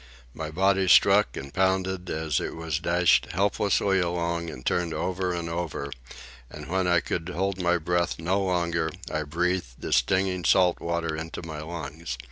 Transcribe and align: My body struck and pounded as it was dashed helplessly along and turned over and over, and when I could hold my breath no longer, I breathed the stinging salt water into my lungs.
My 0.33 0.49
body 0.49 0.87
struck 0.87 1.37
and 1.37 1.53
pounded 1.53 2.09
as 2.09 2.39
it 2.39 2.55
was 2.55 2.79
dashed 2.79 3.27
helplessly 3.33 3.99
along 3.99 4.49
and 4.49 4.65
turned 4.65 4.95
over 4.95 5.31
and 5.31 5.47
over, 5.47 5.91
and 6.49 6.65
when 6.67 6.87
I 6.87 7.01
could 7.01 7.29
hold 7.29 7.61
my 7.61 7.77
breath 7.77 8.17
no 8.17 8.41
longer, 8.41 8.89
I 9.11 9.21
breathed 9.21 9.75
the 9.79 9.93
stinging 9.93 10.43
salt 10.43 10.79
water 10.79 11.15
into 11.15 11.43
my 11.45 11.61
lungs. 11.61 12.17